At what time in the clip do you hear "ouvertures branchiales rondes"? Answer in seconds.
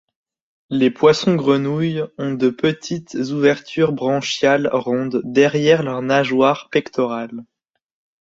3.13-5.21